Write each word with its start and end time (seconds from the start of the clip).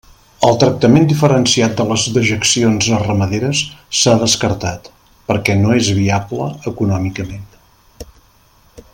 El 0.47 0.55
tractament 0.61 1.03
diferenciat 1.09 1.75
de 1.81 1.85
les 1.89 2.05
dejeccions 2.15 2.87
ramaderes 3.09 3.61
s'ha 3.99 4.15
descartat, 4.23 4.89
perquè 5.29 5.57
no 5.59 5.75
és 5.81 5.91
viable 5.99 6.49
econòmicament. 6.73 7.45